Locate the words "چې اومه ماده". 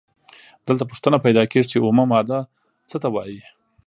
1.71-2.39